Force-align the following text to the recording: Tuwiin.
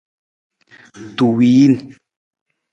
Tuwiin. 1.15 1.73